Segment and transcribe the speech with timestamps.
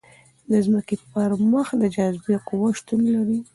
[0.51, 3.39] د ځمکې پر مخ د جاذبې قوه شتون لري.